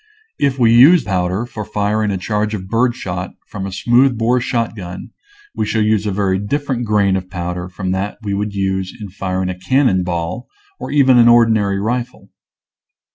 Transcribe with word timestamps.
If 0.39 0.57
we 0.57 0.73
use 0.75 1.03
powder 1.03 1.45
for 1.45 1.63
firing 1.63 2.09
a 2.09 2.17
charge 2.17 2.55
of 2.55 2.67
birdshot 2.67 3.35
from 3.45 3.67
a 3.67 3.71
smooth 3.71 4.17
bore 4.17 4.41
shotgun 4.41 5.11
we 5.53 5.67
shall 5.67 5.83
use 5.83 6.07
a 6.07 6.11
very 6.11 6.39
different 6.39 6.85
grain 6.85 7.15
of 7.15 7.29
powder 7.29 7.69
from 7.69 7.91
that 7.91 8.17
we 8.23 8.33
would 8.33 8.55
use 8.55 8.97
in 8.99 9.09
firing 9.11 9.49
a 9.49 9.59
cannon 9.59 10.01
ball 10.03 10.47
or 10.79 10.89
even 10.89 11.19
an 11.19 11.27
ordinary 11.27 11.79
rifle. 11.79 12.31